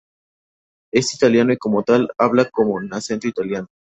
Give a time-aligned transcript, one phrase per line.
[0.91, 3.67] Es italiano y como tal, habla con acento italiano.